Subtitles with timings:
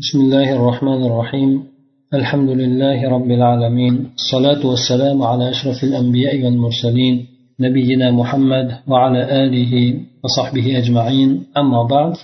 [0.00, 1.62] بسم الله الرحمن الرحيم
[2.14, 7.26] الحمد لله رب العالمين الصلاة والسلام على أشرف الأنبياء والمرسلين
[7.60, 12.14] نبينا محمد وعلى آله وصحبه أجمعين أما بعد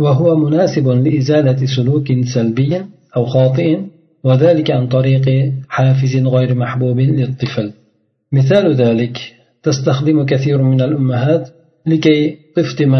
[0.00, 2.82] وهو مناسب لإزالة سلوك سلبي
[3.16, 3.78] أو خاطئ
[4.24, 7.72] وذلك عن طريق حافز غير محبوب للطفل
[8.32, 9.18] مثال ذلك
[9.62, 11.48] تستخدم كثير من الأمهات
[11.86, 12.94] لكي تفتم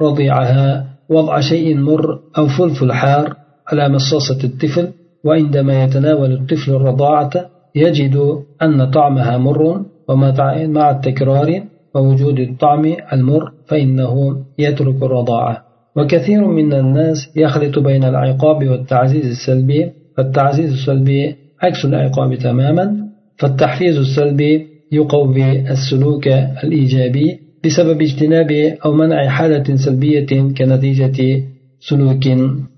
[0.00, 3.36] رضيعها وضع شيء مر أو فلفل حار
[3.68, 4.88] على مصاصة الطفل
[5.24, 7.30] وعندما يتناول الطفل الرضاعة
[7.74, 11.62] يجد أن طعمها مر ومع التكرار
[11.94, 15.62] ووجود الطعم المر فإنه يترك الرضاعة.
[15.96, 23.06] وكثير من الناس يخلط بين العقاب والتعزيز السلبي فالتعزيز السلبي عكس العقاب تماما
[23.38, 26.28] فالتحفيز السلبي يقوي السلوك
[26.64, 28.50] الإيجابي بسبب اجتناب
[28.84, 30.26] أو منع حالة سلبية
[30.58, 31.42] كنتيجة
[31.80, 32.26] سلوك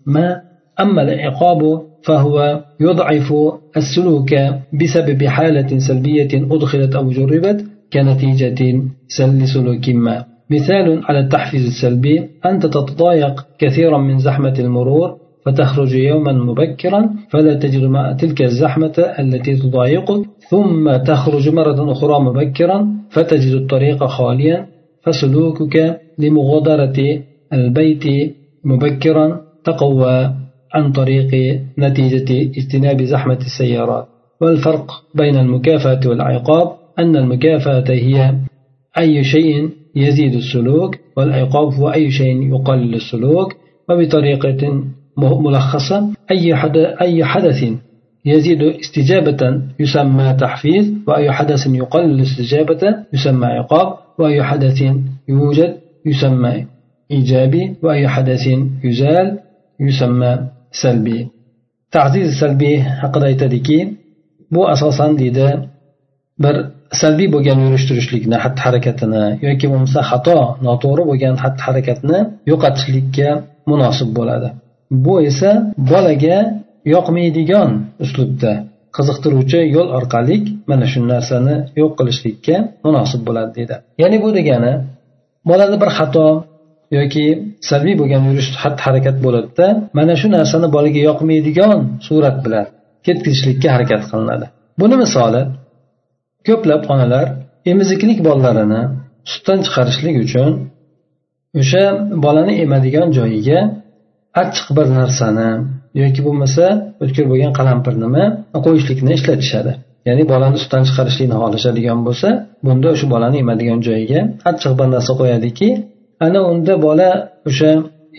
[0.06, 0.40] ما.
[0.80, 3.34] أما العقاب فهو يضعف
[3.76, 4.34] السلوك
[4.80, 8.60] بسبب حالة سلبية أدخلت أو جربت كنتيجة
[9.54, 10.24] سلوك ما.
[10.50, 18.16] مثال على التحفيز السلبي أنت تتضايق كثيرا من زحمة المرور فتخرج يوما مبكرا فلا تجد
[18.20, 24.66] تلك الزحمة التي تضايقك ثم تخرج مرة أخرى مبكرا فتجد الطريق خاليا.
[25.02, 30.34] فسلوكك لمغادرة البيت مبكرا تقوى
[30.74, 34.06] عن طريق نتيجة اجتناب زحمة السيارات.
[34.40, 38.34] والفرق بين المكافأة والعقاب أن المكافأة هي
[38.98, 43.56] أي شيء يزيد السلوك والعقاب هو أي شيء يقلل السلوك.
[43.90, 44.84] وبطريقة
[45.16, 46.54] ملخصة أي
[47.00, 47.64] أي حدث
[48.24, 54.07] يزيد استجابة يسمى تحفيز وأي حدث يقلل الاستجابة يسمى عقاب.
[54.19, 54.79] وأي حدث
[55.27, 55.71] يوجد
[56.05, 56.53] يسمى
[57.11, 58.43] إيجابي وأي حدث
[58.83, 59.27] يزال
[59.79, 60.31] يسمى
[60.81, 61.19] سلبي
[61.91, 63.79] تعزيز سلبي haqida aytadiki
[64.53, 65.47] bu asosan deydi
[66.43, 66.55] bir
[67.01, 70.37] salbiy bo'lgan yurish turishlikni xatti harakatini yoki bo'lmasa xato
[70.67, 72.17] noto'g'ri bo'lgan xatti harakatni
[72.51, 73.29] yo'qotishlikka
[73.71, 74.49] munosib bo'ladi
[75.05, 75.51] bu esa
[75.91, 76.37] bolaga
[76.93, 77.69] yoqmaydigan
[78.03, 78.53] uslubda
[78.98, 80.36] qiziqtiruvchi yo'l orqali
[80.70, 83.74] mana shu narsani yo'q qilishlikka munosib bo'ladi deydi.
[84.02, 84.72] Ya'ni bu degani
[85.50, 86.26] bolada bir xato
[86.98, 87.24] yoki
[87.68, 89.66] salbiy bo'lgan yurish xatti harakat bo'ladida
[89.98, 92.66] mana shu narsani bolaga yoqmaydigan surat bilan
[93.06, 94.46] ketkizishlikka harakat qilinadi.
[94.80, 95.42] Buni misoli
[96.48, 97.26] ko'plab onalar
[97.72, 98.82] emiziklik bolalarini
[99.32, 100.50] sutdan chiqarishlik uchun
[101.60, 101.84] o'sha
[102.24, 103.58] bolani emadigan joyiga
[104.40, 105.48] achchiq bir narsani
[106.02, 106.64] yoki bo'lmasa
[107.02, 108.24] o'tkir bo'lgan qalampir nima
[108.66, 109.72] qo'yishlikni ishlatishadi.
[110.08, 112.28] Ya'ni bolani sutdan chiqarishlikni xohlashadigan bo'lsa
[112.66, 115.68] bunda o'sha bolani emadigan joyiga achchiq bir narsa qo'yadiki
[116.26, 117.10] ana unda bola
[117.48, 117.70] o'sha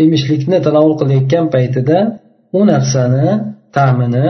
[0.03, 1.97] emishlikni tanovul qilayotgan paytida
[2.58, 3.28] u narsani
[3.78, 4.28] ta'mini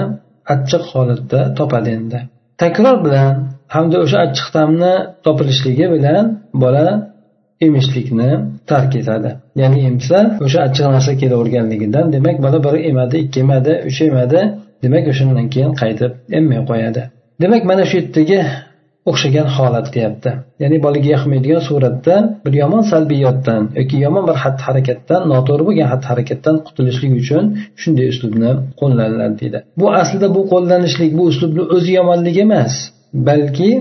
[0.54, 2.20] achchiq holatda topadi endi.
[2.62, 3.34] Takror bilan
[3.76, 4.94] hamda o'sha achchiq ta'mni
[5.26, 6.24] topilishligi bilan
[6.64, 6.88] bola
[7.66, 8.30] emishlikni
[8.68, 9.30] tark etadi.
[9.62, 14.42] Ya'ni emsa o'sha achchiq narsa kelaverganligidan demak bola bir emadi ikki emadi uch emadi
[14.84, 17.02] demak o'shandan keyin qaytib emmay qo'yadi.
[17.42, 18.40] Demak mana shu yerdagi
[19.10, 20.32] o'xshagan holat deyapti.
[20.62, 22.16] Ya'ni bolaga yoqmaydigan suratda
[22.46, 27.44] bir yomon salbiyotdan yoki yomon bir xatti harakatdan noto'g'ri bo'lgan xatti harakatdan qutulishlik uchun
[27.82, 29.58] shunday uslubni qo'llaniladi deydi.
[29.80, 32.74] Bu aslida bu qo'llanishlik bu uslubni o'zi yomonligi emas
[33.30, 33.72] balki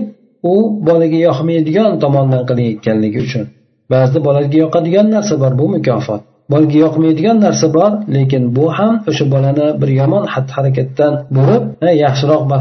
[0.53, 0.55] u
[0.87, 3.45] bolaga yoqmaydigan tomondan qilinayotganligi uchun.
[3.93, 6.21] Ba'zida bolaga yoqadigan narsa bor bu mukofot.
[6.51, 11.63] Bolaga yoqmaydigan narsa bor lekin bu ham o'sha bolani bir yomon xatti harakatdan bo'lib
[12.05, 12.59] yaxshiroq bir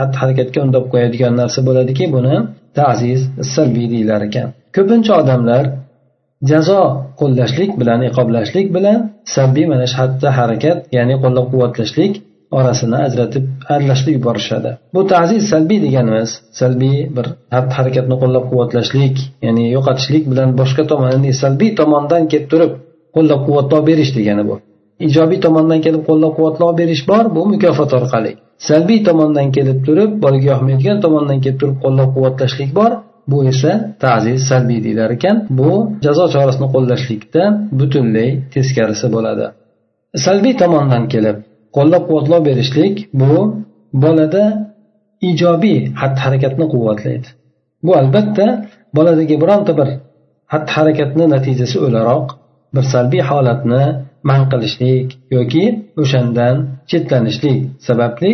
[0.00, 2.36] xatti harakatga undab qo'yadigan narsa bo'ladiki buni
[2.78, 3.20] taziz
[3.54, 4.48] salbiy deyilar ekan.
[4.76, 5.64] Ko'pincha odamlar
[6.50, 6.82] jazo
[7.20, 8.98] qo'llashlik bilan iqoblashlik bilan
[9.34, 12.12] salbiy mana shu xatti harakat ya'ni qo'llab quvvatlashlik
[12.50, 14.70] orasini ajratib aralashtirib yuborishadi.
[14.94, 16.30] Bu taziz salbiy deganimiz
[16.60, 22.72] salbiy bir xatti harakatni qo'llab quvvatlashlik ya'ni yo'qotishlik bilan boshqa tomonini salbiy tomondan kelib turib
[23.16, 24.56] qo'llab quvvatlov berish degani bu.
[25.08, 28.32] Ijobiy tomondan kelib qo'llab quvvatlov berish bor bu mukofot orqali.
[28.68, 32.92] Salbiy tomondan kelib turib bolaga yoqmaydigan tomondan kelib turib qo'llab quvvatlashlik bor
[33.30, 33.72] bu esa
[34.04, 35.36] taziz salbiy deyilar ekan.
[35.58, 35.70] Bu
[36.04, 37.42] jazo chorasini qo'llashlikda
[37.78, 39.46] butunlay teskarisi bo'ladi.
[40.24, 41.36] Salbiy tomondan kelib
[41.76, 43.34] qo'llab quvvatlov berishlik bu
[44.04, 44.44] bolada
[45.30, 47.28] ijobiy xatti harakatni quvvatlaydi.
[47.84, 48.46] Bu albatta
[48.96, 49.88] boladagi bironta bir
[50.52, 52.26] xatti harakatni natijasi o'laroq
[52.74, 53.82] bir salbiy holatni
[54.28, 55.64] man qilishlik yoki
[56.02, 56.54] o'shandan
[56.90, 58.30] chetlanishlik sababli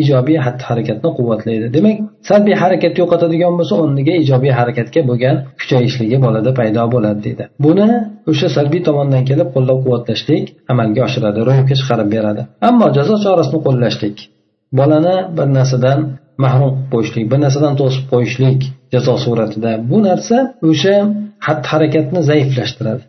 [0.00, 1.66] ijobiy xatti harakatni quvvatlaydi.
[1.76, 1.96] Demak
[2.28, 7.44] salbiy harakatni yo'qotadigan bo'lsa o'rniga ijobiy harakatga bo'lgan kuchayishligi bolada paydo bo'ladi deydi.
[7.64, 7.88] Buni
[8.30, 12.42] o'sha salbiy tomondan kelib qo'llab quvvatlashlik amalga oshiradi ro'yobga chiqarib beradi.
[12.68, 14.16] Ammo jazo chorasini qo'llashlik
[14.78, 15.98] bolani bir narsadan
[16.44, 18.60] mahrum qilib qo'yishlik bir narsadan to'sib qo'yishlik
[18.94, 20.36] jazo suratida bu narsa
[20.70, 20.96] o'sha
[21.46, 23.02] xatti harakatni zaiflashtiradi.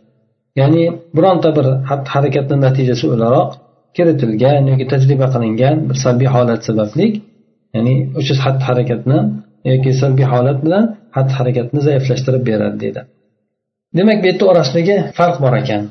[0.60, 0.84] Ya'ni
[1.16, 3.50] bironta bir xatti harakatni natijasi o'laroq
[3.96, 7.06] kiritilgan yoki tajriba qilingan bir salbiy holat sababli
[7.74, 9.18] ya'ni o'sha xatti harakatni
[9.72, 10.84] yoki salbiy holat bilan
[11.16, 13.00] xatti harakatni zaiflashtirib beradi deydi.
[13.98, 15.82] Demak bu yerda orasidagi farq bor ekan.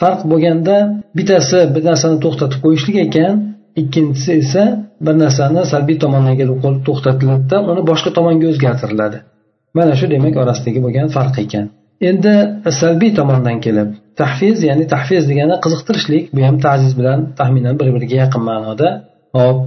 [0.00, 0.76] Farq bo'lganda
[1.18, 3.32] bittasi bir narsani to'xtatib qo'yishlik ekan
[3.80, 4.62] ikkinchisi esa
[5.06, 6.56] bir narsani salbiy tomondan kelib
[6.88, 9.18] to'xtatiladida uni boshqa tomonga o'zgartiriladi.
[9.76, 11.66] Mana shu demak orasidagi bo'lgan farq ekan.
[12.08, 12.34] Endi
[12.80, 13.88] salbiy tomondan kelib
[14.20, 18.88] tahfiz ya'ni tahfiz degani qiziqtirishlik bu ham taziz bilan taxminan bir biriga yaqin ma'noda.
[19.38, 19.58] Hop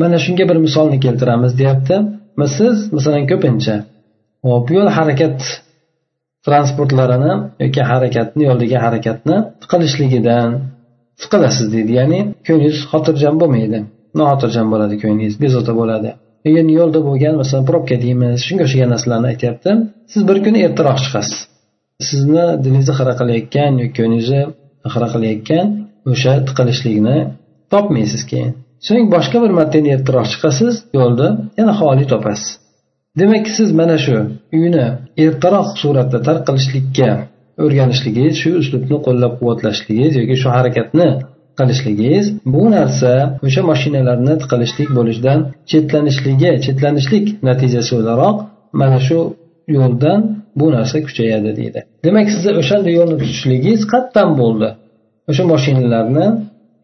[0.00, 1.96] mana shunga bir misolni keltiramiz deyapti.
[2.56, 3.76] Siz masalan ko'pincha
[4.48, 5.38] hop yo'l harakat
[6.46, 7.32] transportlarini
[7.64, 9.36] yoki harakatni yo'ldagi harakatni
[9.70, 10.48] qilishligidan
[11.22, 11.92] siqilasiz deydi.
[12.00, 13.78] Ya'ni ko'nglingiz xotirjam bo'lmaydi.
[14.18, 16.10] Noxotirjam bo'ladi ko'nglingiz bezovta bo'ladi.
[16.56, 19.70] Ya'ni yo'lda bo'lgan masalan probka deymiz shunga o'xshagan narsalarni aytyapti.
[20.12, 21.38] Siz bir kuni ertaroq chiqasiz.
[22.08, 24.42] Sizni dilingizni xira qilayotgan yoki ko'nglingizni
[24.92, 25.66] xira qilayotgan
[26.12, 27.16] o'sha tiqilishlikni
[27.72, 28.52] topmaysiz keyin.
[28.86, 31.28] So'ng boshqa bir marta ertaroq chiqasiz yo'lda
[31.58, 32.50] yana xoli topasiz.
[33.20, 34.16] Demak siz mana shu
[34.58, 34.86] uyni
[35.24, 37.10] ertaroq suratda tark qilishlikka
[37.64, 41.08] o'rganishligingiz shu uslubni qo'llab quvvatlashligingiz yoki shu harakatni
[41.58, 43.12] qilishligingiz bu narsa
[43.46, 45.38] o'sha mashinalarni tiqilishlik bo'lishidan
[45.70, 48.36] chetlanishligi chetlanishlik natijasi o'laroq
[48.80, 49.18] mana shu
[49.68, 50.20] yo'ldan
[50.56, 51.80] bu narsa kuchayadi deydi.
[52.04, 54.68] Demak sizni o'shanda yo'lni tutishligingiz qayerdan bo'ldi.
[55.30, 56.26] O'sha mashinalarni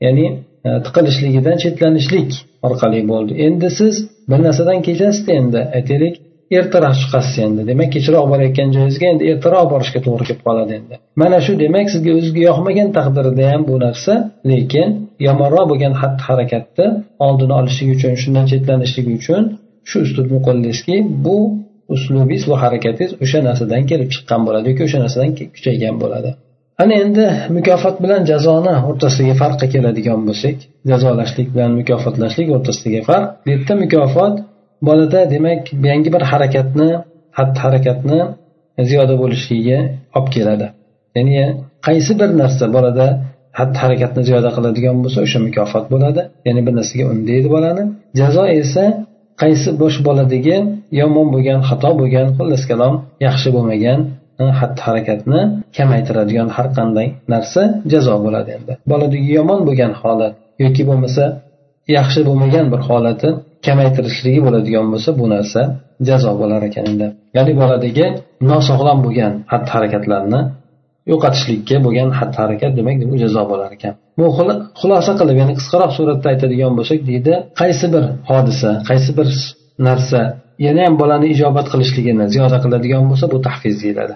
[0.04, 0.26] ya'ni
[0.66, 2.30] e, tiqilishligidan chetlanishlik
[2.66, 3.32] orqali bo'ldi.
[3.46, 3.94] Endi siz
[4.30, 6.14] bir narsadan kechasizda endi aytaylik
[6.58, 7.60] ertaroq chiqasiz endi.
[7.70, 10.94] Demak kechroq borayotgan joyingizga endi ertaroq borishga to'g'ri kelib qoladi endi.
[11.22, 14.12] Mana shu demak sizga o'zizga yoqmagan taqdirda ham bu narsa
[14.50, 14.88] lekin
[15.28, 16.86] yomonroq bo'lgan xatti harakatni
[17.26, 19.42] oldini olishlik uchun shundan chetlanishlik uchun
[19.90, 21.36] shu uslubni qo'llaysizki bu
[21.94, 26.30] uslubingiz va harakatingiz o'sha narsadan kelib chiqqan bo'ladi yoki o'sha narsadan kuchaygan bo'ladi.
[26.82, 27.26] Ana endi
[27.56, 30.56] mukofot bilan jazoni o'rtasidagi farqqa keladigan bo'lsak
[30.90, 34.34] jazolashlik bilan mukofotlashlik o'rtasidagi farq bu yerda mukofot
[34.88, 36.88] bolada demak yangi bir harakatni
[37.38, 38.20] xatti harakatni
[38.90, 39.78] ziyoda bo'lishligiga
[40.16, 40.66] olib keladi.
[41.16, 41.36] Ya'ni
[41.86, 43.06] qaysi bir narsa bolada
[43.58, 46.22] xatti harakatni ziyoda qiladigan bo'lsa o'sha mukofot bo'ladi.
[46.46, 47.82] Ya'ni bir narsaga undaydi bolani.
[48.20, 48.84] Jazo esa
[49.42, 50.56] qaysi bosh boladagi
[51.00, 52.94] yomon bo'lgan xato bo'lgan xullas kalom
[53.26, 53.98] yaxshi bo'lmagan
[54.58, 55.40] xatti harakatni
[55.76, 57.62] kamaytiradigan har qanday narsa
[57.92, 58.72] jazo bo'ladi endi.
[58.92, 60.34] Boladagi yomon bo'lgan holat
[60.64, 61.24] yoki bo'lmasa
[61.96, 63.28] yaxshi bo'lmagan bir holati
[63.66, 65.60] kamaytirishligi bo'ladigan bo'lsa bu narsa
[66.08, 67.06] jazo bo'lar ekan endi.
[67.36, 68.06] Ya'ni boladagi
[68.50, 70.40] nosog'lom bo'lgan xatti harakatlarni
[71.10, 73.94] yo'qotishlikka bo'lgan xatti harakat demak bu jazo bo'lar ekan.
[74.18, 74.24] Bu
[74.80, 79.28] xulosa qilib ya'ni qisqaroq suratda aytadigan bo'lsak deydi qaysi bir hodisa qaysi bir
[79.88, 80.20] narsa
[80.66, 84.14] yana ham bolani ijobat qilishligini ziyoda qiladigan bo'lsa bu tahfiz deyiladi.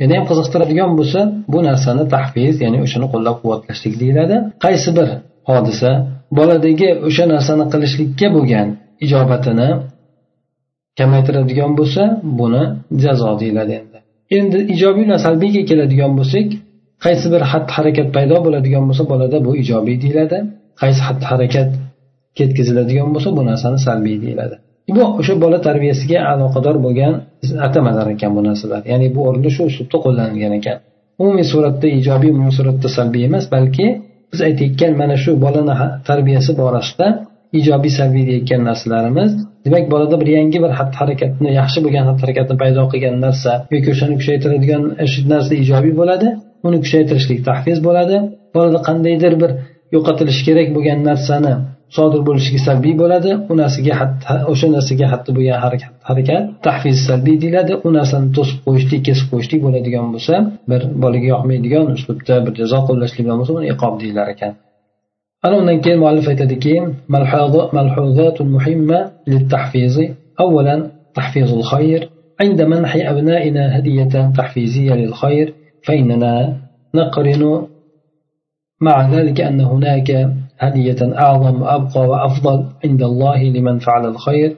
[0.00, 1.20] Yana ham qiziqtiradigan bo'lsa
[1.52, 4.36] bu narsani tahfiz ya'ni o'shani qo'llab quvvatlashlik deyiladi.
[4.64, 5.08] Qaysi bir
[5.50, 5.90] hodisa
[6.38, 8.68] boladagi o'sha narsani qilishlikka bo'lgan
[9.04, 9.68] ijobatini
[10.98, 12.02] kamaytiradigan bo'lsa
[12.38, 12.62] buni
[13.02, 13.76] jazo deyiladi.
[14.36, 16.48] Endi ijobiy bilan salbiyga keladigan bo'lsak
[17.04, 20.38] qaysi bir xatti harakat paydo bo'ladigan bo'lsa bolada bu ijobiy deyiladi.
[20.80, 21.68] Qaysi xatti harakat
[22.38, 24.56] ketkaziladigan bo'lsa bu narsani salbiy deyiladi.
[24.96, 27.14] Bu o'sha bola tarbiyasiga aloqador bo'lgan
[27.66, 28.80] atamalar ekan bu narsalar.
[28.92, 30.76] Ya'ni bu o'rinda shu uslubda qo'llanilgan ekan.
[31.22, 33.86] Umumiy suratda ijobiy umumiy suratda salbiy emas balki
[34.32, 35.74] biz aytayotgan mana shu bolani
[36.08, 37.06] tarbiyasi borasida
[37.52, 38.24] ijobiy salbiy
[38.68, 39.32] narsalarimiz.
[39.64, 43.88] Demak bolada bir yangi bir xatti harakatni yaxshi bo'lgan xatti harakatni paydo qilgan narsa yoki
[43.94, 44.82] o'shani kuchaytiradigan
[45.32, 46.28] narsa ijobiy bo'ladi.
[46.66, 48.16] Uni kuchaytirishlik tahfiz bo'ladi.
[48.54, 49.50] Bolada qandaydir bir
[49.94, 51.54] yo'qotilishi kerak bo'lgan narsani
[51.96, 53.30] sodir bo'lishiga salbiy bo'ladi.
[53.50, 53.94] U narsaga
[54.52, 57.72] o'sha narsaga xatti bo'lgan harakat harakat tahfiz salbiy deyiladi.
[57.86, 60.34] U narsani to'sib qo'yishlik kesib qo'yishlik bo'ladigan bo'lsa
[60.70, 64.52] bir bolaga yoqmaydigan uslubda bir jazo qo'llashlik bilan bo'lsa uni iqob deyilar ekan.
[65.44, 66.74] Ana undan keyin muallif aytadiki
[67.76, 69.96] malhuzat muhimma للتحفيظ
[70.40, 72.00] أولا تحفيظ الخير
[72.40, 75.46] عند منح أبنائنا هدية تحفيزية للخير
[75.86, 76.56] فإننا
[76.94, 77.66] نقرن
[78.80, 80.10] مع ذلك أن هناك
[80.58, 84.50] هدية أعظم وأبقى وأفضل عند الله لمن فعل الخير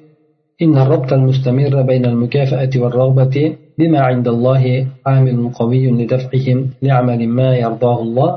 [0.62, 3.36] إن الربط المستمر بين المكافأة والرغبة
[3.78, 8.30] بما عند الله عامل قوي لدفعهم لعمل ما يرضاه الله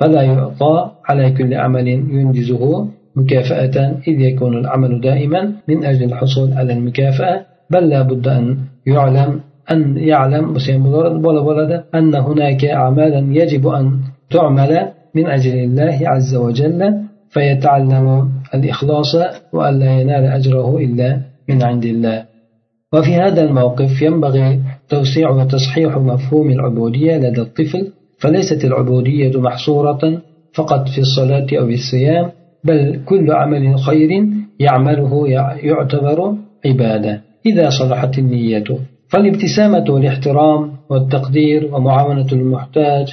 [0.00, 6.72] فلا يعطى على كل عمل ينجزه مكافأة إذ يكون العمل دائما من أجل الحصول على
[6.72, 7.46] المكافأة.
[7.70, 9.40] بل لا بد أن يعلم
[9.70, 10.56] أن يعلم
[11.94, 13.98] أن هناك أعمالا يجب أن
[14.30, 16.94] تعمل من أجل الله عز وجل
[17.30, 19.16] فيتعلم الإخلاص
[19.52, 22.24] وألا ينال أجره إلا من عند الله.
[22.92, 30.02] وفي هذا الموقف ينبغي توسيع وتصحيح مفهوم العبودية لدى الطفل فليست العبودية محصورة
[30.54, 32.26] فقط في الصلاة أو الصيام
[32.64, 34.10] بل كل عمل خير
[34.60, 35.28] يعمله
[35.62, 36.34] يعتبر
[36.66, 37.20] عبادة.
[37.46, 38.64] إذا صلحت النية
[39.08, 43.06] فالابتسامة والاحترام والتقدير ومعاونة المحتاج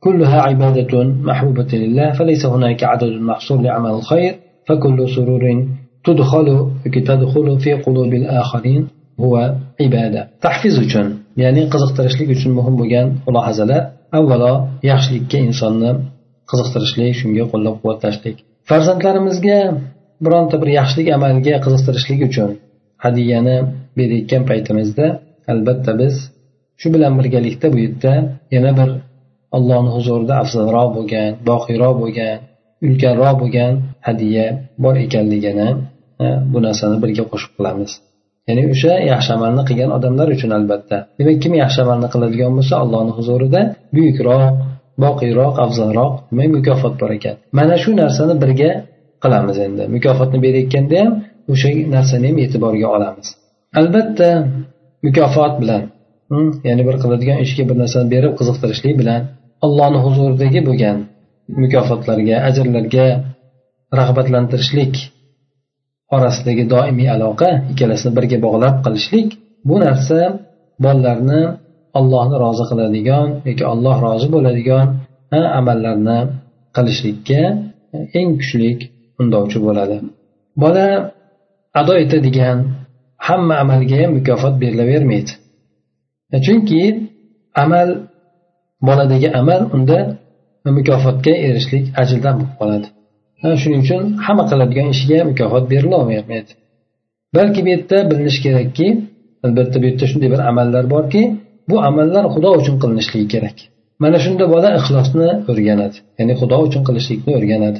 [0.00, 4.34] كلها عبادة محبوبة لله فليس هناك عدد محصور لعمل الخير
[4.66, 5.66] فكل سرور
[6.04, 6.70] تدخل
[7.06, 8.86] تدخل في قلوب الآخرين
[9.18, 13.82] huwa ibada tahfiz uchun ya'ni qiziqtirishlik uchun muhim bo'lgan mulohazalar
[14.18, 14.52] avvalo
[14.90, 15.90] yaxshilikka insonni
[16.50, 18.36] qiziqtirishlik shunga qo'llab quvvatlashlik
[18.70, 19.58] farzandlarimizga
[20.24, 22.50] bironta bir yaxshilik amalga qiziqtirishlik uchun
[23.04, 23.56] hadyani
[23.98, 25.06] berayotgan paytimizda
[25.52, 26.14] albatta biz
[26.80, 28.14] shu bilan birgalikda bu yerda
[28.54, 28.88] yana bir
[29.56, 32.34] allohni huzurida afzalroq bo'lgan boqiyroq bo'lgan
[32.86, 33.72] ulkanroq bo'lgan
[34.08, 34.44] hadya
[34.84, 35.68] bor ekanligini
[36.52, 37.90] bu narsani birga qo'shib qilamiz.
[38.48, 40.96] Ya'ni o'sha yaxshi amalni qilgan odamlar uchun albatta.
[41.18, 43.60] Demak kim yaxshi amalni qiladigan bo'lsa allohni huzurida
[43.96, 44.44] buyukroq
[45.04, 47.34] boqiyroq afzalroq demak mukofot bor ekan.
[47.58, 48.70] Mana shu narsani birga
[49.22, 49.82] qilamiz endi.
[49.94, 51.12] Mukofotni berayotganda ham
[51.52, 53.26] o'sha narsani ham e'tiborga olamiz.
[53.80, 54.28] Albatta
[55.06, 55.82] mukofot bilan
[56.30, 59.20] hmm, ya'ni bir qiladigan ishga bir narsani berib qiziqtirishlik bilan
[59.66, 60.96] allohni huzuridagi bo'lgan
[61.62, 63.06] mukofotlarga ajrlarga
[64.00, 64.94] rag'batlantirishlik
[66.16, 69.28] orasidagi doimiy aloqa ikkalasini birga bog'lab qilishlik
[69.68, 70.20] bu narsa
[70.84, 71.42] bolalarni
[71.98, 74.86] allohni rozi qiladigan yoki alloh rozi bo'ladigan
[75.60, 76.18] amallarni
[76.76, 77.42] qilishlikka
[78.18, 78.70] eng kuchli
[79.20, 79.96] undovchi bo'ladi.
[80.62, 80.86] Bola
[81.80, 82.58] ado etadigan
[83.26, 85.32] hamma amalga ham mukofot berilavermaydi.
[86.46, 86.82] Chunki
[87.64, 87.88] amal
[88.86, 89.98] boladagi amal unda
[90.78, 92.88] mukofotga erishishlik ajrdan bo'lib qoladi
[93.62, 96.52] shuning uchun hamma qiladigan ishiga mukofot berilolmayapti
[97.36, 98.86] balki bu yerda bilinishi kerakki
[99.46, 101.22] albatta bu yerda shunday bir amallar borki
[101.70, 103.56] bu amallar xudo uchun qilinishligi kerak.
[104.02, 107.78] Mana shunda bola ixlosni o'rganadi ya'ni xudo uchun qilishlikni o'rganadi.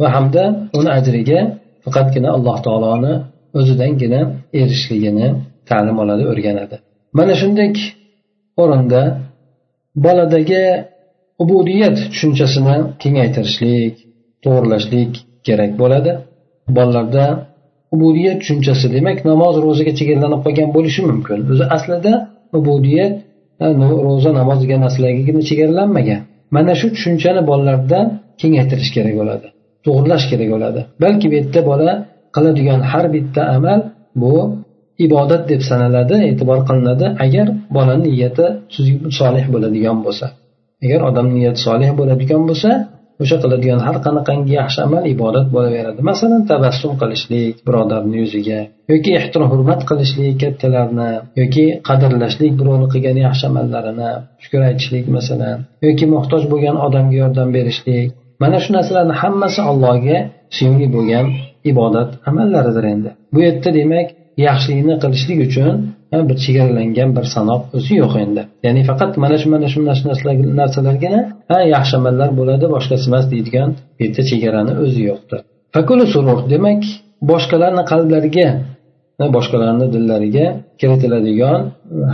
[0.00, 0.42] Va hamda
[0.78, 1.40] uni ajriga
[1.84, 3.14] faqatgina alloh taoloni
[3.58, 4.20] o'zidangina
[4.60, 5.28] erishishligini
[5.68, 6.76] ta'lim oladi o'rganadi.
[7.18, 7.68] Mana shunday
[8.62, 9.02] o'rinda
[10.04, 10.64] boladagi
[11.42, 13.94] ubudiyat tushunchasini kengaytirishlik
[14.44, 15.12] to'g'irlashlik
[15.46, 16.12] kerak bo'ladi.
[16.76, 17.24] Bolalarda
[17.94, 21.38] ubudiyat tushunchasi demak namoz ro'zaga chegaralanib qolgan bo'lishi mumkin.
[21.52, 22.12] O'zi aslida
[22.58, 23.14] ubudiyat
[24.08, 26.20] ro'za namoz degan narsalargagina chegaralanmagan
[26.56, 27.98] mana shu tushunchani bolalarda
[28.40, 29.46] kengaytirish kerak bo'ladi
[29.84, 30.80] to'g'irlash kerak bo'ladi.
[31.02, 31.92] Balki bu yerda bola
[32.34, 33.80] qiladigan har bitta amal
[34.22, 34.34] bu
[35.06, 37.06] ibodat deb sanaladi e'tibor qilinadi.
[37.24, 38.46] Agar bolani niyati
[39.18, 40.26] solih bo'ladigan bo'lsa
[40.84, 42.70] agar odamni niyati solih bo'ladigan bo'lsa
[43.22, 46.00] o'sha qiladigan har qanaqangi yaxshi amal ibodat bo'laveradi.
[46.10, 48.60] Masalan tabassum qilishlik birodarni yuziga
[48.92, 51.10] yoki ehtirom hurmat qilishlik kattalarni
[51.40, 54.10] yoki qadrlashlik birovni qilgan yaxshi amallarini
[54.42, 58.08] shukur aytishlik masalan yoki muhtoj bo'lgan odamga yordam berishlik.
[58.42, 60.18] Mana shu narsalarni hammasi allohga
[60.56, 61.26] suyumli bo'lgan
[61.70, 63.10] ibodat amallaridir endi.
[63.32, 64.08] Bu yerda demak
[64.46, 65.74] yaxshilikni qilishlik uchun
[66.28, 68.42] bir chegaralangan bir sanoq o'zi yo'q endi.
[68.66, 69.78] Ya'ni faqat mana shu mana shu
[70.60, 75.40] narsalargina ha yaxshi amallar bo'ladi boshqasi emas deydigan bu yerda chegarani o'zi yo'qdir.
[76.14, 76.82] Surur demak
[77.30, 78.48] boshqalarni qalblariga
[79.36, 80.46] boshqalarni dillariga
[80.80, 81.60] kiritiladigan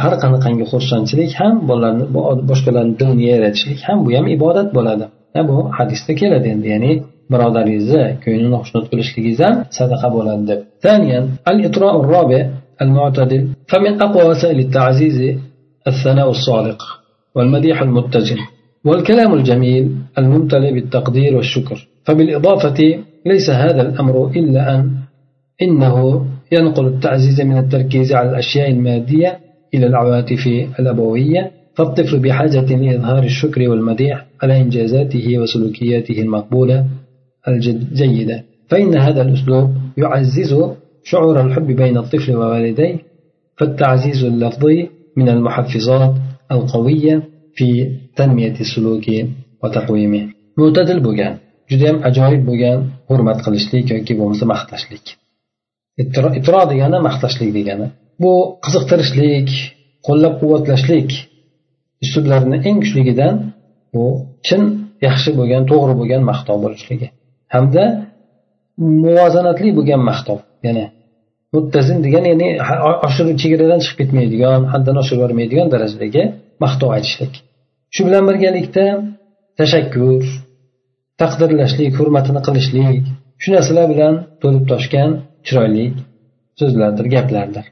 [0.03, 2.05] har qanaqangi xursandchilik ham bolalarni
[2.51, 5.07] boshqalarni dilini yaratishlik ham bu ham ibodat bo'ladi.
[5.49, 6.93] Bu hadisda keladi endi ya'ni
[7.33, 10.61] birodaringizni ko'nglini xushnud qilishligingiz ham sadaqa bo'ladi deb.
[12.83, 15.39] المعتدل فمن أقوى وسائل التعزيز
[15.87, 16.83] الثناء الصادق
[17.35, 18.37] والمديح المتجه
[18.85, 24.91] والكلام الجميل الممتلئ بالتقدير والشكر فبالإضافة ليس هذا الأمر إلا أن
[25.63, 29.39] إنه ينقل التعزيز من التركيز على الأشياء المادية
[29.75, 30.47] إلى العواطف
[30.81, 36.87] الأبوية فالطفل بحاجة لإظهار الشكر والمديح على إنجازاته وسلوكياته المقبولة
[37.48, 40.52] الجيدة فإن هذا الأسلوب يعزز
[41.04, 42.98] شعور الحب بين الطفل ووالديه
[43.58, 46.14] فالتعزيز اللفظي من المحفزات
[46.52, 47.24] القوية
[47.56, 47.68] في
[48.16, 49.06] تنمية السلوك
[49.64, 50.24] وتقويمه
[50.60, 51.34] mo'tadil bo'lgan
[51.72, 52.80] judayam ajoyib bo'lgan
[53.10, 55.06] hurmat qilishlik yoki bo'lmasa maqtashlik
[56.40, 57.88] itro degani maqtashlik degani
[58.24, 58.32] bu
[58.66, 59.50] qiziqtirishlik
[60.08, 61.10] qo'llab quvvatlashlik
[62.04, 63.36] uslublarini eng kuchligidan
[63.94, 64.04] bu
[64.48, 64.62] chin
[65.08, 67.08] yaxshi bo'lgan to'g'ri bo'lgan maqtov bo'lishligi
[67.55, 67.85] hamda
[69.05, 70.39] muvozanatli bo'lgan maqtov.
[70.67, 70.85] Ya'ni
[71.55, 72.49] muttazin degani ya'ni
[73.09, 76.23] oshirib chegaradan chiqib ketmaydigan haddan oshirib yubormaydigan darajadagi
[76.65, 77.33] maqtov aytishlik.
[77.95, 78.85] Shu bilan birgalikda
[79.59, 80.23] tashakkur
[81.21, 83.05] taqdirlashlik hurmatini qilishlik
[83.43, 85.11] shu narsalar bilan to'lib toshgan
[85.47, 85.87] chiroyli
[86.61, 87.65] so'zlardir gaplardir.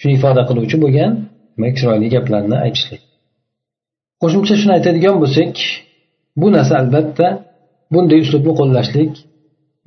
[0.00, 1.12] Shuni ifoda qiluvchi bo'lgan
[1.54, 3.02] demak chiroyli gaplarni aytishlik.
[4.22, 5.54] Qo'shimcha shuni aytadigan bo'lsak
[6.40, 7.26] bu narsa albatta
[7.92, 9.12] bunday uslubni qo'llashlik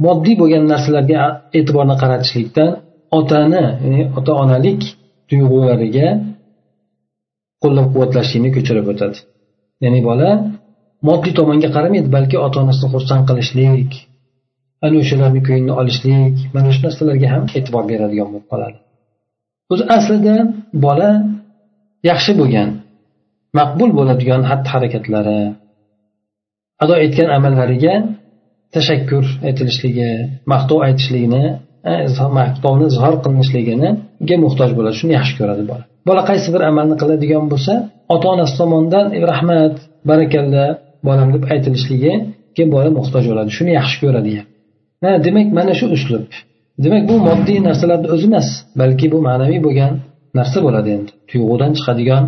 [0.05, 1.21] moddiy bo'lgan narsalarga
[1.57, 2.69] e'tiborni qaratishlikdan
[3.19, 4.81] otani ya'ni ota onalik
[5.29, 6.07] tuyg'ulariga
[7.63, 9.17] qo'llab quvvatlashlikni ko'chirib o'tadi.
[9.83, 10.29] Ya'ni bola
[11.07, 13.91] moddiy tomonga qaramaydi balki ota onasini xursand qilishlik
[14.85, 18.77] ana o'shalarni ko'nglini olishlik mana shu narsalarga ham e'tibor beradigan bo'lib qoladi.
[19.71, 20.35] O'zi aslida
[20.85, 21.09] bola
[22.09, 22.69] yaxshi bo'lgan
[23.59, 25.41] maqbul bo'ladigan xatti harakatlari
[26.83, 27.93] ado etgan amallariga
[28.75, 30.09] tashakkur aytilishligi
[30.53, 31.43] maqtov aytishligini
[31.91, 31.93] e,
[32.39, 34.95] maqtovni izhor qilinishligiga muhtoj bo'ladi.
[35.01, 35.83] Shuni yaxshi ko'radi bola.
[36.09, 37.73] Bola qaysi bir amalni qiladigan bo'lsa
[38.13, 39.75] ota onasi tomonidan rahmat
[40.09, 40.65] barakalla
[41.07, 43.49] bolam deb aytilishligiga bola muhtoj bo'ladi.
[43.57, 44.31] Shuni yaxshi ko'radi
[45.03, 46.25] ha demak mana shu uslub.
[46.83, 48.47] Demak bu moddiy narsalarni o'zi emas
[48.81, 49.93] balki bu ma'naviy bo'lgan
[50.39, 51.11] narsa bo'ladi endi.
[51.29, 52.23] Tuyg'udan chiqadigan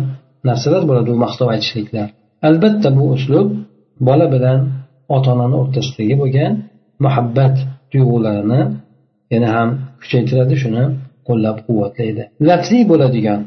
[0.48, 2.08] narsalar bo'ladi bu maqtov aytishliklar.
[2.48, 3.48] Albatta bu uslub
[4.08, 4.58] bola bilan
[5.16, 6.52] ota onani o'rtasidagi bo'lgan
[7.04, 7.56] muhabbat
[7.90, 8.60] tuyg'ularini
[9.32, 9.68] yana ham
[10.02, 10.84] kuchaytiradi shuni
[11.28, 12.22] qo'llab quvvatlaydi.
[12.48, 13.40] Lafziy bo'ladigan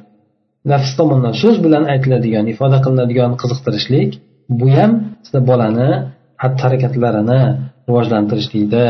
[0.72, 4.10] lafz tomondan so'z bilan aytiladigan ifoda qilinadigan qiziqtirishlik
[4.60, 4.92] bu ham
[5.50, 5.90] bolani
[6.42, 7.42] xatti harakatlarini
[7.88, 8.84] rivojlantirishlikda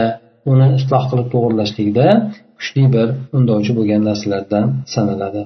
[0.51, 2.07] uni isloh qilib to'g'irlashlikda
[2.59, 3.07] kuchli bir
[3.37, 5.41] undovchi bo'lgan narsalardan sanaladi.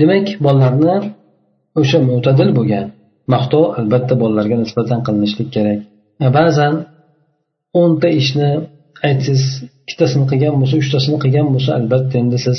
[0.00, 0.96] Demak bolalarni
[1.80, 2.86] o'sha mo'tadil bo'lgan
[3.34, 5.80] maqtov albatta bolalarga nisbatan qilinishlik kerak.
[6.38, 6.74] Ba'zan
[7.80, 8.50] o'nta ishni
[9.06, 9.42] aytsangiz
[9.88, 12.58] ikkitasini qilgan bo'lsa uchtasini qilgan bo'lsa albatta endi siz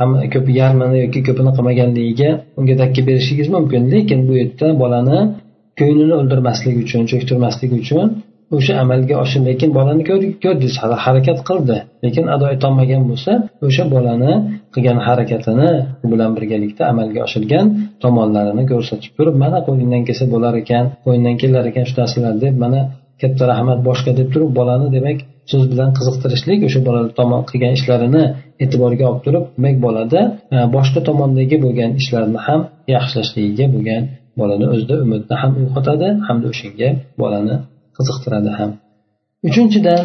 [0.00, 3.82] hamma ko'p yarmini yoki ko'pini qilmaganligiga unga dakki berishingiz mumkin.
[3.94, 5.18] Lekin bu yerda bolani
[5.80, 8.06] ko'nglini o'ldirmaslik uchun cho'ktirmaslik uchun
[8.56, 10.74] o'sha amalga oshir lekin bolani ko'rdingiz
[11.04, 11.76] harakat qildi.
[12.04, 13.32] Lekin ado etolmagan bo'lsa
[13.66, 14.32] o'sha bolani
[14.74, 15.70] qilgan harakatini
[16.12, 17.66] bilan birgalikda amalga oshirgan
[18.02, 22.80] tomonlarini ko'rsatib turib mana qo'lingdan kelsa bo'lar ekan qo'lingdan kelar ekan shu narsalar deb mana
[23.20, 25.18] katta rahmat boshqa deb turib bolani demak
[25.50, 28.24] so'z bilan qiziqtirishlik o'sha bola tomon qilgan ishlarini
[28.64, 30.20] e'tiborga olib turib demak bolada
[30.54, 32.60] e, boshqa tomondagi bo'lgan ishlarni ham
[32.94, 34.02] yaxshilashligiga bo'lgan
[34.40, 36.88] bolani o'zida umidni ham uyg'otadi hamda o'shanga
[37.22, 37.54] bolani
[37.96, 38.70] qiziqtiradi ham
[39.48, 40.02] uchinchidan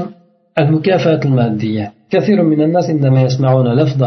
[0.59, 4.01] al mukafatul maddiya كثير من الناس عندما يسمعون لفظ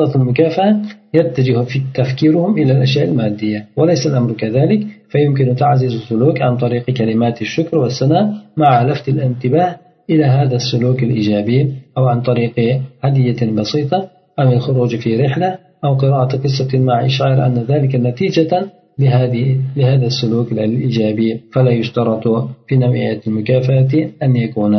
[0.00, 0.70] لفظ المكافأة
[1.14, 4.80] يتجه في تفكيرهم إلى الأشياء المادية وليس الأمر كذلك.
[5.08, 9.76] فيمكن تعزيز السلوك عن طريق كلمات الشكر والثناء مع لفت الانتباه
[10.10, 14.08] إلى هذا السلوك الإيجابي أو عن طريق هدية بسيطة
[14.40, 18.66] أو الخروج في رحلة أو قراءة قصة مع إشعار أن ذلك نتيجة
[19.01, 22.25] لهذه لهذا السلوك الإيجابي فلا يشترط
[22.67, 24.73] في نوعية المكافأة أن يكون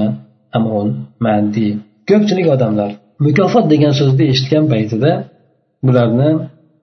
[0.57, 0.75] أمر
[1.21, 1.71] مادي
[2.11, 2.91] ko'pchilik odamlar
[3.27, 5.11] mukofot degan so'zni eshitgan paytida
[5.87, 6.31] bularni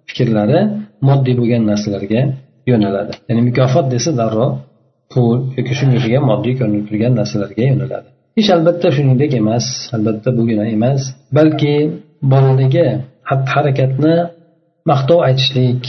[0.10, 0.60] fikrlari
[1.08, 2.22] moddiy bo'lgan narsalarga
[2.72, 4.52] yo'naladi ya'ni mukofot desa darrov
[5.12, 8.08] pul yoki shunga o'xshagan moddiy ko'rinib turgan narsalarga yo'naladi
[8.40, 9.66] ish albatta shuningdek emas
[9.96, 11.02] albatta bugina emas
[11.38, 11.76] balki
[12.32, 12.88] boladagi
[13.30, 14.14] xatti harakatni
[14.90, 15.84] maqtov aytishlik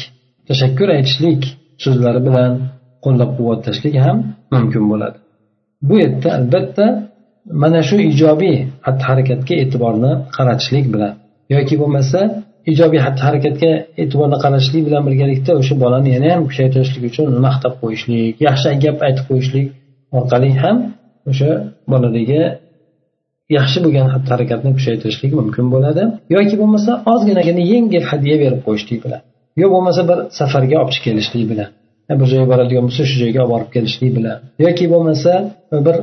[0.49, 1.41] tashakkur aytishlik
[1.83, 2.51] so'zlari bilan
[3.05, 4.17] qo'llab quvvatlashlik ham
[4.53, 5.17] mumkin bo'ladi.
[5.87, 6.85] Bu yerda albatta
[7.63, 11.13] mana shu ijobiy xatti harakatga e'tiborni qaratishlik bilan
[11.55, 12.19] yoki bo'lmasa
[12.71, 18.33] ijobiy xatti harakatga e'tiborni qaratishlik bilan birgalikda o'sha bolani yana ham kuchaytirishlik uchun maqtab qo'yishlik
[18.47, 19.67] yaxshi gap aytib qo'yishlik
[20.17, 20.77] orqali ham
[21.31, 21.49] o'sha
[21.91, 22.41] boladagi
[23.57, 26.03] yaxshi bo'lgan xatti harakatni kuchaytirishlik mumkin bo'ladi.
[26.35, 29.21] Yoki bo'lmasa ozginagina yengil hadya berib qo'yishlik bilan.
[29.61, 31.69] Yo bo'lmasa bir safarga olib chiqib kelishlik bilan
[32.19, 35.31] bir joyga boradigan bo'lsa shu joyga olib borib kelishlik bilan yoki bo'lmasa
[35.87, 35.95] bir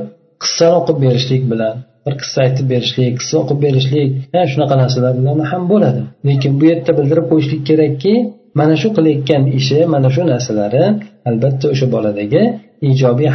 [0.43, 4.09] qissani o'qib berishlik bilan bir qissa aytib berishlik qissa o'qib berishlik
[4.53, 6.01] shunaqa narsalar bilan ham bo'ladi.
[6.27, 8.13] Lekin bu yerda bildirib qo'yishlik kerakki
[8.59, 10.83] mana shu qilayotgan ishi mana shu narsalari
[11.29, 12.43] albatta o'sha boladagi
[12.91, 13.29] ijobiy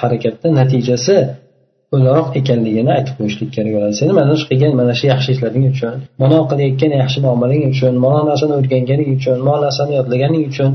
[0.00, 1.16] harakatni natijasi
[1.96, 3.94] o'laroq ekanligini aytib qo'yishlik kerak bo'ladi.
[4.00, 8.20] Seni mana shu qilgan mana shu yaxshi ishlaring uchun mana qilayotgan yaxshi muomalang uchun mana
[8.30, 10.70] narsani o'rganganing uchun mana narsani yodlaganing uchun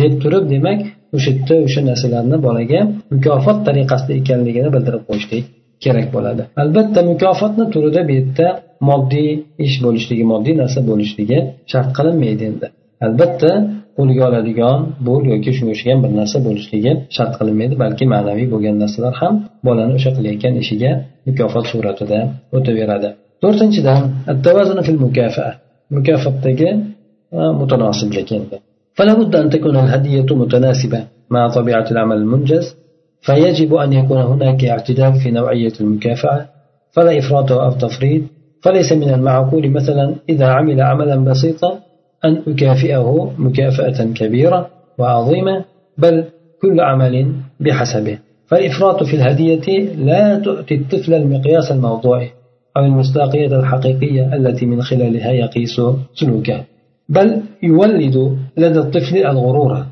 [0.00, 0.80] deb turib demak
[1.16, 2.80] o'sha yerda o'sha narsalarni bolaga
[3.12, 5.44] mukofot tariqasida ekanligini bildirib qo'yishlik
[5.84, 6.42] kerak bo'ladi.
[6.62, 8.46] Albatta mukofotni turida bu yerda
[8.90, 9.30] moddiy
[9.66, 11.38] ish bo'lishligi moddiy narsa bo'lishligi
[11.72, 12.66] shart qilinmaydi endi.
[13.06, 13.50] Albatta
[13.97, 19.13] qo'lga oladigan bo'l yoki shunga o'xshagan bir narsa bo'lishligi shart qilinmaydi balki ma'naviy bo'lgan narsalar
[19.21, 19.33] ham
[19.67, 20.91] bolani o'sha qilayotgan ishiga
[21.27, 22.19] mukofot suratida
[22.57, 23.09] o'taveradi
[23.43, 24.01] to'rtinchidan
[25.95, 26.69] mukofotdagi
[27.59, 28.57] mutanosiblik endi
[28.97, 30.99] فلا بد أن تكون الهدية متناسبة
[31.33, 32.65] مع طبيعة العمل المنجز
[33.21, 36.45] فيجب أن يكون هناك اعتدال في نوعية المكافأة
[36.91, 38.23] فلا إفراط أو تفريط
[38.63, 41.79] فليس من المعقول مثلا إذا عمل عملا بسيطا
[42.24, 45.64] أن أكافئه مكافأة كبيرة وعظيمة
[45.98, 46.24] بل
[46.62, 48.18] كل عمل بحسبه.
[48.46, 52.30] فالإفراط في الهدية لا تؤتي الطفل المقياس الموضوعي
[52.76, 55.80] أو المصداقية الحقيقية التي من خلالها يقيس
[56.14, 56.64] سلوكه
[57.08, 59.84] بل يولد لدى الطفل الغرور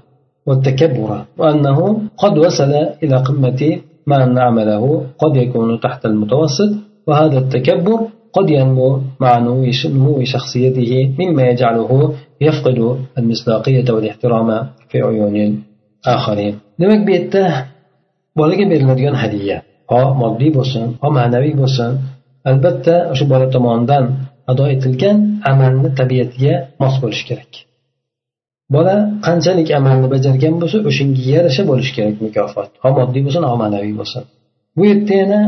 [0.46, 6.70] والتكبر وأنه قد وصل إلى قمة ما أن عمله قد يكون تحت المتوسط
[7.06, 8.00] وهذا التكبر
[8.35, 12.77] قد ينمو مع نمو شخصيته مما يجعله يفقد
[13.17, 14.49] المصداقية والاحترام
[14.89, 15.35] في عيون
[16.07, 17.43] الآخرين demak bu yerda
[18.37, 19.57] bolaga beriladigan hadya
[19.91, 21.91] ho moddiy bo'lsin ho ma'naviy bo'lsin
[22.49, 24.05] albatta o'sha bola tomonidan
[24.51, 25.17] ado etilgan
[25.51, 27.51] amalni tabiatiga mos bo'lishi kerak
[28.75, 28.95] bola
[29.27, 34.23] qanchalik amalni bajargan bo'lsa o'shanga yarasha bo'lishi kerak mukofot ho moddiy bo'lsin ho ma'naviy bo'lsin
[34.77, 35.41] bu yerda yana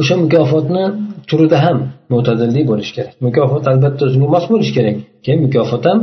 [0.00, 0.84] o'sha mukofotni
[1.30, 1.78] turida ham
[2.12, 3.12] mo'tadillik bo'lishi kerak.
[3.26, 4.96] Mukofot albatta o'ziga mos bo'lishi kerak.
[5.24, 5.98] Keyin mukofot ham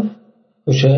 [0.72, 0.92] o'sha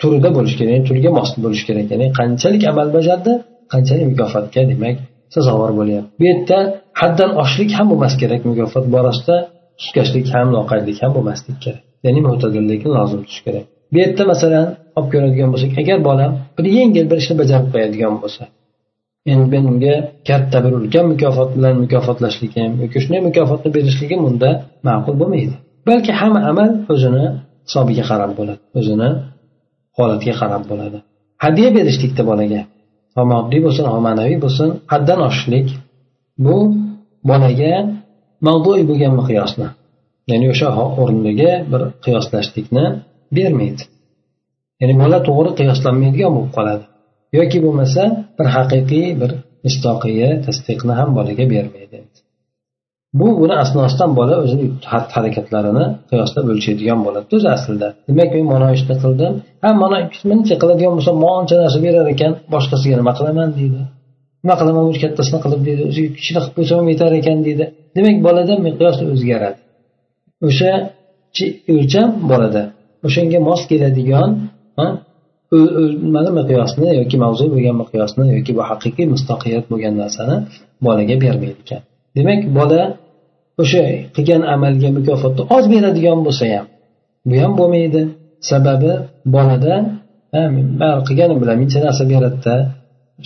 [0.00, 1.86] turida bo'lishi kerak ya'ni turiga mos bo'lishi kerak.
[1.92, 3.32] Ya'ni qanchalik amal bajardi
[3.72, 4.96] qanchalik mukofotga demak
[5.34, 6.10] sazovor bo'lyapti.
[6.20, 6.58] Bu yerda
[7.00, 8.40] haddan oshlik ham bo'lmas kerak.
[8.50, 9.36] Mukofot borasida
[9.82, 11.82] suskashlik ham loqaydlik ham bo'lmaslik kerak.
[12.06, 13.64] Ya'ni mo'tadillikni lozim tutish kerak.
[13.92, 14.66] Bu yerda masalan
[14.98, 18.42] olib ko'radigan bo'lsak agar bola bir yengil bir ishni bajarib qo'yadigan bo'lsa
[19.32, 19.94] endi men unga
[20.28, 24.50] katta bir ulkan mukofot bilan mukofotlashligim yoki shunday mukofotni berishligim unda
[24.86, 25.54] ma'qul bo'lmaydi.
[25.88, 27.24] Balki hamma amal o'zini
[27.66, 29.08] hisobiga qarab bo'ladi o'zini
[29.98, 30.98] holatiga qarab bo'ladi.
[31.44, 32.60] Hadya berishlikda bolaga
[33.16, 35.68] ho moddiy bo'lsin ho ma'naviy bo'lsin haddan oshishlik
[36.44, 36.56] bu
[37.30, 37.74] bolaga
[38.46, 39.68] mavdui bo'lgan miqyosni
[40.30, 40.68] ya'ni o'sha
[41.02, 42.84] o'rniga bir qiyoslashlikni
[43.36, 43.82] bermaydi.
[44.80, 46.84] Ya'ni bola to'g'ri qiyoslanmaydigan bo'lib qoladi.
[47.38, 48.02] Yoki bo'lmasa
[48.38, 49.30] bir haqiqiy bir
[49.64, 51.98] mistoqiya tasdiqni ham bolaga bermaydi.
[53.18, 57.26] Bu buni asnosidan bola o'zini xatti harakatlarini qiyoslab o'lchaydigan bo'ladi.
[57.36, 57.88] O'zi aslida.
[58.08, 59.32] Demak men mana ishni qildim.
[59.62, 59.98] Ha mana
[60.30, 63.80] buncha qiladigan bo'lsam moncha narsa berar ekan boshqasiga nima qilaman deydi.
[64.42, 65.82] Nima qilaman o'zi kattasini qilib deydi.
[65.90, 67.64] O'zi kichkina qilib qo'ysam yetar ekan deydi.
[67.96, 69.58] Demak bolada miqyos o'zgaradi.
[70.48, 70.72] O'sha
[71.74, 72.62] o'lcham bolada.
[73.06, 74.30] O'shanga mos keladigan
[75.52, 80.36] nimani miqyosni yoki mavzu bo'lgan miqyosni yoki bu haqiqiy mustoqiyat bo'lgan narsani
[80.84, 81.58] bolaga bermaydi.
[81.64, 81.82] Ekan
[82.16, 82.82] demak bola
[83.62, 83.84] o'sha
[84.16, 86.66] qilgan amalga mukofotni oz beradigan bo'lsa ham
[87.28, 88.02] bu ham bo'lmaydi.
[88.50, 88.92] Sababi
[89.34, 89.74] bolada
[90.80, 92.54] man qilganim bilan mingta narsa beradida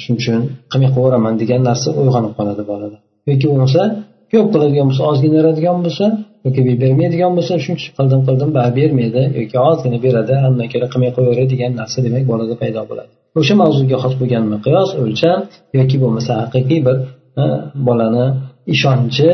[0.02, 2.96] shuning uchun qilmay qo'yaveraman degan narsa uyg'onib qoladi bolada.
[3.30, 3.82] Yoki bo'lmasa
[4.32, 6.06] ko'p qiladigan bo'lsa ozgina beradigan bo'lsa
[6.44, 11.46] yoki bermaydigan bo'lsa shuncha qildim qildim baribir bermaydi yoki ozgina beradi undan ko'ra qilmay qo'yaveray
[11.52, 13.10] degan narsa demak bolada paydo bo'ladi.
[13.40, 15.38] O'sha mavzuga xos bo'lgan miqyos o'lcham
[15.78, 16.96] yoki bo'lmasa haqiqiy bir
[17.88, 18.26] bolani
[18.74, 19.30] ishonchi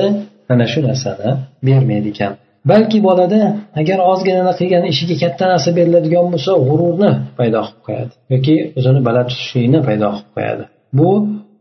[0.49, 1.31] mana shu narsani
[1.67, 2.33] bermaydi ekan.
[2.71, 3.41] Balki bolada
[3.81, 9.27] agar ozgina qilgan ishiga katta narsa beriladigan bo'lsa g'ururni paydo qilib qo'yadi yoki o'zini baland
[9.31, 10.65] tutishlikni paydo qilib qo'yadi.
[10.99, 11.11] Bu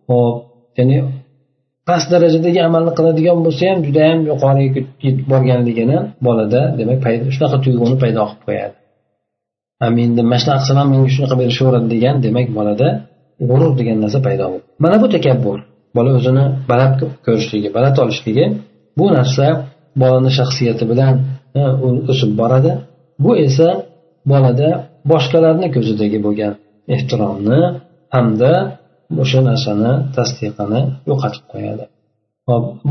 [0.09, 0.35] hop
[0.77, 0.97] ya'ni
[1.87, 5.97] past darajadagi amalni qiladigan bo'lsa ham judayam yuqoriga yetib borganligini
[6.27, 6.97] bolada demak
[7.35, 8.75] shunaqa tuyg'uni paydo qilib qo'yadi.
[10.05, 12.87] Endi mana shunaqa qilsam ham menga shunaqa berishaveradi degan demak bolada
[13.49, 14.65] g'urur degan narsa paydo bo'ldi.
[14.83, 15.57] Mana bu takabbur
[15.97, 16.93] bola o'zini baland
[17.25, 18.45] ko'rishligi baland olishligi
[18.99, 19.45] bu narsa
[20.01, 21.13] bolani shaxsiyati bilan
[22.11, 22.71] o'sib boradi.
[23.23, 23.69] Bu esa
[24.31, 24.69] bolada
[25.11, 26.53] boshqalarni ko'zidagi bo'lgan
[26.95, 27.59] ehtiromni
[28.15, 28.51] hamda
[29.23, 31.85] o'sha narsani tasdiqini yo'qotib qo'yadi.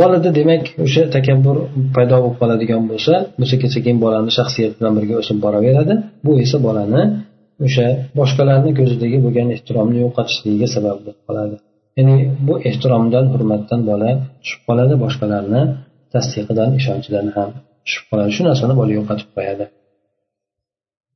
[0.01, 1.57] Bolada demak o'sha takabbur
[1.97, 5.95] paydo bo'lib qoladigan bo'lsa bu sekin sekin bolani shaxsiyati bilan birga o'sib boraveradi.
[6.25, 7.03] Bu esa bolani
[7.67, 7.87] o'sha
[8.19, 11.57] boshqalarni ko'zidagi bo'lgan ehtiromni yo'qotishligiga sabab bo'lib qoladi.
[11.99, 14.11] Ya'ni bu ehtiromdan hurmatdan bola
[14.43, 15.63] tushib qoladi boshqalarni
[16.13, 17.51] tasdiqidan ishonchidan ham
[17.87, 18.31] tushib qoladi.
[18.37, 19.65] Shu narsani bola yo'qotib qo'yadi.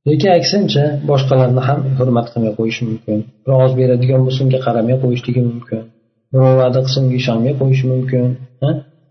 [0.08, 3.18] lekin aksincha boshqalarni ham hurmat qilmay qo'yishi mumkin
[3.64, 5.80] oz beradigan bo'lsa unga qaramay qo'yishligi mumkin
[6.32, 8.24] birov va'da qilsa unga ishonmay qo'yishi mumkin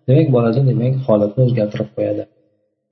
[0.08, 2.26] demak bolada demak holatni o'zgartirib qo'yadi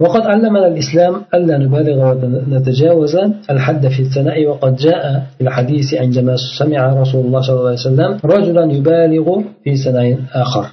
[0.03, 3.15] وقد علمنا الإسلام ألا نبالغ ونتجاوز
[3.53, 5.03] الحد في الثناء وقد جاء
[5.37, 10.07] في الحديث عندما سمع رسول الله صلى الله عليه وسلم رجلا يبالغ في ثناء
[10.43, 10.65] آخر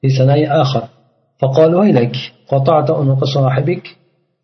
[0.00, 0.82] في ثناء آخر
[1.40, 2.16] فقال ويلك
[2.48, 3.84] قطعت عنق صاحبك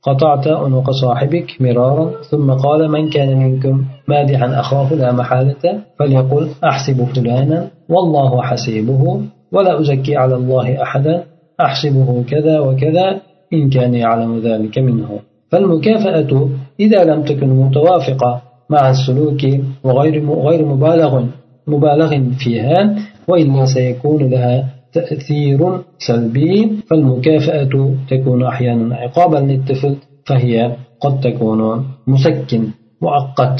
[0.07, 5.63] قطعت عنق صاحبك مرارا ثم قال من كان منكم مادحا أخاه لا محالة
[5.99, 11.23] فليقل أحسب فلانا والله حسيبه ولا أزكي على الله أحدا
[11.61, 13.21] أحسبه كذا وكذا
[13.53, 15.09] إن كان يعلم ذلك منه.
[15.51, 19.41] فالمكافأة إذا لم تكن متوافقة مع السلوك
[19.83, 21.23] وغير غير مبالغ
[21.67, 22.95] مبالغ فيها
[23.27, 25.60] وإلا سيكون لها تأثير
[25.98, 26.54] سلبي
[26.88, 27.74] فالمكافأة
[28.10, 29.94] تكون أحيانا عقابا للطفل
[30.26, 31.60] فهي قد تكون
[32.06, 32.62] مسكن
[33.02, 33.58] muvaqqat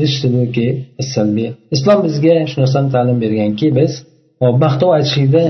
[0.00, 0.66] lisluki
[1.14, 3.92] salbiy islom bizga shu narsani ta'lim berganki biz
[4.64, 5.44] maqtov aytishlikda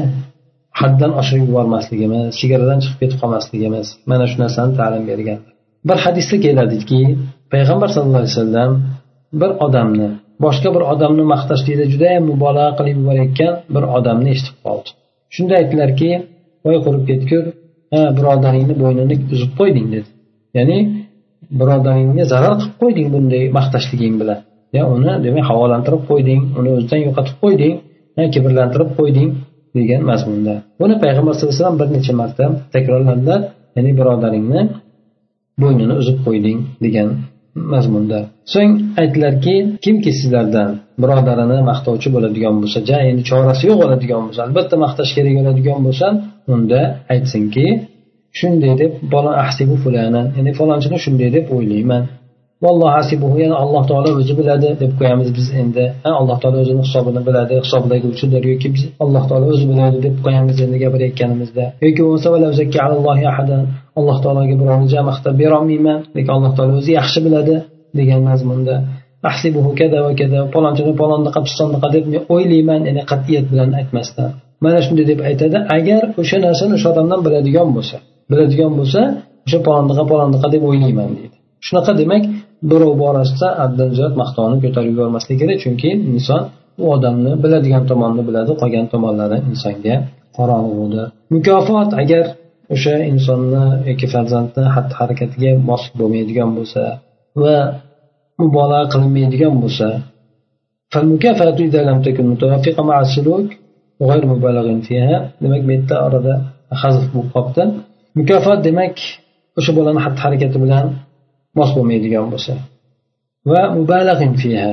[0.80, 5.38] haddan oshirib yubormasligimiz chegaradan chiqib ketib qolmasligimiz mana shu narsani ta'lim bergan
[5.88, 7.00] bir hadisda keladiki
[7.52, 8.70] payg'ambar sallallohu alayhi vasallam
[9.40, 10.08] bir odamni
[10.44, 14.88] boshqa bir odamni maqtashlikda judayam mubolag'a qilib yuborayotgan bir odamni eshitib qoldi
[15.35, 16.09] shunda aytdilarki
[16.65, 17.43] voy qurib ketgur
[17.93, 20.07] ha birodaringni bo'ynini uzib qo'yding dedi.
[20.57, 20.77] Ya'ni
[21.59, 24.39] birodaringga zarar qilib qo'yding bunday maqtashliging bilan.
[24.77, 27.75] Ya uni demak havolantirib qo'yding uni o'zidan yo'qotib qo'yding
[28.33, 29.29] kibrlantirib qo'yding
[29.77, 30.53] degan mazmunda.
[30.81, 33.39] Buni payg'ambar sallallohu alayhi vasallam bir necha marta takrorladilar
[33.75, 34.61] ya'ni birodaringni
[35.61, 37.07] bo'ynini uzib qo'yding degan
[37.73, 38.19] mazmunda.
[38.53, 40.69] So'ng aytdilarki kimki sizlardan
[41.01, 46.07] birodarini maqtovchi bo'ladigan bo'lsa ja endi chorasi yo'q bo'ladigan bo'lsa albatta maqtash kerak bo'ladigan bo'lsa
[46.53, 46.81] unda
[47.13, 47.67] aytsinki
[48.39, 48.91] shunday deb
[49.45, 52.03] ahsibu fulana ya'ni falonchini shunday deb o'ylayman.
[52.65, 55.83] Vallohu hasibuhu ya'ni alloh taolo o'zi biladi deb qo'yamiz biz endi.
[56.19, 60.77] Alloh taolo o'zini hisobini biladi hisoblaguvchidir yoki biz alloh taolo o'zi biladi deb qo'yamiz endi
[60.83, 61.65] gapirayotganimizda.
[61.85, 62.27] Yoki bo'lmasa
[63.99, 67.55] alloh taologa birovni maqtab berolmayman lekin alloh taolo o'zi yaxshi biladi
[67.99, 68.75] degan mazmunda.
[69.29, 74.29] Ahsibuhu kada va kada palonchini palondaqa pistondaqa deb men o'ylayman ya'ni qat'iyat bilan aytmasdan.
[74.63, 77.97] Mana shunday deb aytadi agar o'sha narsani o'sha odamdan biladigan bo'lsa
[78.31, 79.01] biladigan bo'lsa
[79.47, 81.35] o'sha palondaqa palondaqa deb o'ylayman deydi.
[81.67, 82.23] Shunaqa demak
[82.71, 86.41] birov borasida haddan ziyod maqtovni ko'tarib yubormaslik kerak chunki inson
[86.81, 89.95] u odamni biladigan tomonni biladi qolgan tomonlari insonga
[90.37, 91.05] qorong'udir.
[91.35, 92.25] Mukofot agar
[92.73, 96.81] o'sha insonni yoki farzandni xatti harakatiga mos bo'lmaydigan bo'lsa
[97.41, 97.55] va
[98.41, 99.87] mubolag'a qilinmaydigan bo'lsa
[105.41, 106.33] demak bu yerda orada
[106.81, 107.63] hazf bo'lib qolibdi.
[108.19, 108.95] Mukofot demak
[109.59, 110.85] o'sha bolani xatti harakati bilan
[111.57, 112.53] mos bo'lmaydigan bo'lsa.
[113.51, 114.71] Va mubalag'in fiha.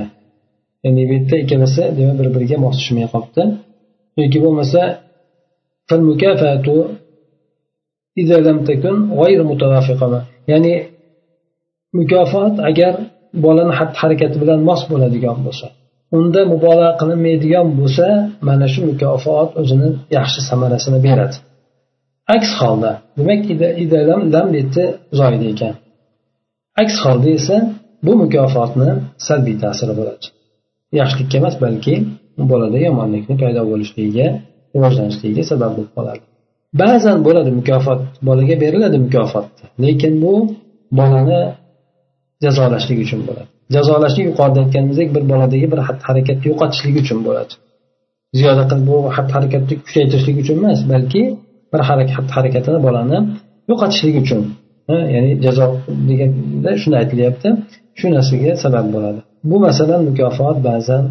[0.84, 3.42] Ya'ni bu yerda ikkalasi demak bir biriga mos tushmay qolibdi.
[4.20, 4.80] Yoki bo'lmasa
[10.50, 10.74] ya'ni
[11.98, 12.94] mukofot agar
[13.44, 15.66] bolani xatti harakati bilan mos bo'ladigan bo'lsa
[16.18, 18.06] unda mubolag'a qilinmaydigan bo'lsa
[18.48, 21.36] mana shu mukofot o'zini yaxshi samarasini beradi
[22.36, 23.40] aks holda demak
[24.08, 24.84] lam lam yerda
[25.18, 25.74] zoida ekan
[26.82, 27.56] aks holda esa
[28.06, 28.90] bu mukofotni
[29.26, 30.26] salbiy ta'siri bo'ladi
[30.98, 31.94] yaxshilikka emas balki
[32.50, 34.26] bolada yomonlikni paydo bo'lishligiga
[34.74, 36.24] rivojlanishligiga sabab bo'lib qoladi
[36.80, 39.46] ba'zan bo'ladi mukofot bolaga beriladi mukofot.
[39.84, 40.32] Lekin bu
[40.98, 41.40] bolani
[42.44, 43.48] jazolashlik uchun bo'ladi.
[43.74, 47.52] Jazolashlik yuqorida aytganimizdek bir boladagi bir xatti harakatni yo'qotishlik uchun bo'ladi.
[48.38, 51.22] Ziyoda qilib bu xatti harakatni kuchaytirishlik uchun emas balki
[51.72, 53.18] bir xatti harakatini bolani
[53.70, 54.40] yo'qotishlik uchun
[55.14, 55.66] ya'ni jazo
[56.08, 57.48] deganda shuni aytilyapti.
[57.98, 59.20] Shu narsaga sabab bo'ladi.
[59.50, 61.04] Bu masalan mukofot ba'zan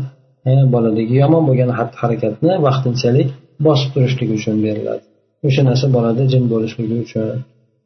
[0.74, 3.30] boladagi yomon bo'lgan xatti harakatni vaqtinchalik
[3.66, 5.04] bosib turishlik uchun beriladi.
[5.47, 7.35] o'sha narsa bolada jim bo'lishligi uchun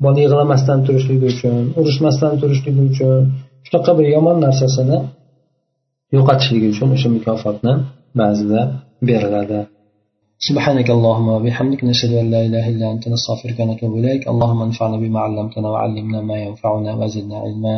[0.04, 3.20] bola yig'lamasdan turishligi uchun urushmasdan turishligi uchun
[3.66, 4.98] shunaqa bir yomon narsasini
[6.16, 7.72] yo'qotishligi uchun o'sha mukofotni
[8.20, 8.61] ba'zida
[9.08, 9.61] beriladi
[10.48, 15.18] سبحانك اللهم وبحمدك نشهد أن لا إله إلا أنت نستغفرك ونتوب إليك اللهم انفعنا بما
[15.26, 17.76] علمتنا وعلمنا ما ينفعنا وزدنا علما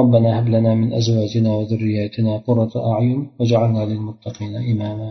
[0.00, 5.10] ربنا هب لنا من أزواجنا وذرياتنا قرة أعين واجعلنا للمتقين إماما